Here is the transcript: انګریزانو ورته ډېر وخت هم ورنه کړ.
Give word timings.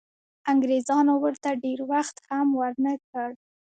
انګریزانو 0.51 1.13
ورته 1.23 1.49
ډېر 1.63 1.79
وخت 1.91 2.15
هم 2.29 2.47
ورنه 2.59 2.93
کړ. 3.09 3.29